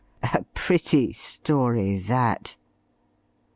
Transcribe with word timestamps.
a 0.33 0.43
pretty 0.55 1.13
story 1.13 1.95
that.... 1.97 2.57